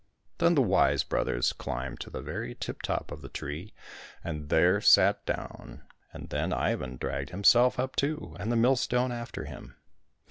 [0.39, 3.71] Then the wise brothers climbed to the very tip top of the tree
[4.23, 9.43] and there sat down, and then Ivan dragged himself up too, and the millstone after
[9.45, 9.75] him.